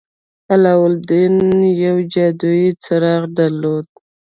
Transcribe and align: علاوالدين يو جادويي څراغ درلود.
علاوالدين 0.53 1.33
يو 1.83 1.95
جادويي 2.13 2.67
څراغ 2.83 3.23
درلود. 3.37 3.87